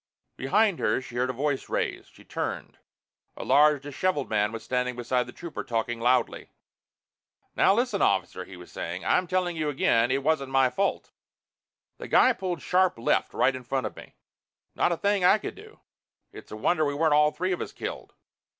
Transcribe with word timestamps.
Behind 0.35 0.79
her 0.79 0.99
she 0.99 1.17
heard 1.17 1.29
a 1.29 1.33
voice 1.33 1.69
raised. 1.69 2.11
She 2.15 2.23
turned. 2.23 2.79
A 3.37 3.45
large, 3.45 3.83
disheveled 3.83 4.31
man 4.31 4.51
was 4.51 4.63
standing 4.63 4.95
beside 4.95 5.27
the 5.27 5.31
Trooper, 5.31 5.63
talking 5.63 5.99
loudly. 5.99 6.49
"Now 7.55 7.75
listen, 7.75 8.01
officer," 8.01 8.43
he 8.43 8.57
was 8.57 8.71
saying, 8.71 9.05
"I'm 9.05 9.27
telling 9.27 9.55
you 9.55 9.69
again, 9.69 10.09
it 10.09 10.23
wasn't 10.23 10.49
my 10.51 10.71
fault. 10.71 11.11
The 11.99 12.07
guy 12.07 12.33
pulled 12.33 12.63
sharp 12.63 12.97
left 12.97 13.31
right 13.35 13.55
in 13.55 13.63
front 13.63 13.85
of 13.85 13.95
me. 13.95 14.15
Not 14.73 14.91
a 14.91 14.97
thing 14.97 15.23
I 15.23 15.37
could 15.37 15.53
do. 15.53 15.81
It's 16.31 16.51
a 16.51 16.57
wonder 16.57 16.83
we 16.83 16.95
weren't 16.95 17.13
all 17.13 17.29
three 17.29 17.51
of 17.51 17.61
us 17.61 17.71
killed. 17.71 18.15